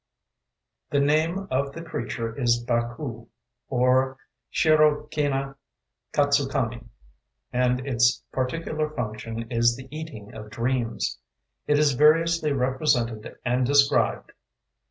[0.89, 3.27] The name of the creature is Baku,
[3.69, 4.17] or
[4.51, 6.85] Shirokinakatsukami;
[7.53, 11.19] and its particular function is the eating of Dreams.
[11.67, 14.31] It is variously represented and described.